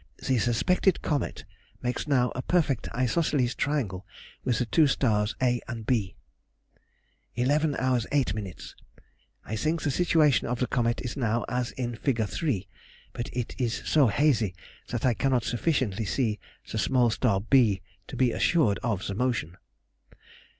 [0.17, 1.45] The suspected comet
[1.83, 4.03] makes now a perfect isosceles triangle
[4.43, 6.15] with the two stars a and b.
[7.37, 8.73] 11^h 8ʹ.
[9.45, 12.25] I think the situation of the comet is now as in Fig.
[12.27, 12.67] 3,
[13.13, 14.55] but it is so hazy
[14.87, 16.39] that I cannot sufficiently see
[16.71, 19.55] the small star b to be assured of the motion.